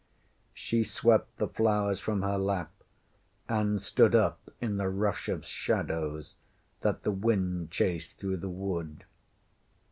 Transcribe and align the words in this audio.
ŌĆÖ 0.01 0.49
She 0.55 0.83
swept 0.83 1.37
the 1.37 1.47
flowers 1.47 1.99
from 1.99 2.23
her 2.23 2.39
lap 2.39 2.71
and 3.47 3.79
stood 3.79 4.15
up 4.15 4.41
in 4.59 4.77
the 4.77 4.89
rush 4.89 5.29
of 5.29 5.45
shadows 5.45 6.37
that 6.79 7.03
the 7.03 7.11
wind 7.11 7.69
chased 7.69 8.17
through 8.17 8.37
the 8.37 8.49
wood. 8.49 9.03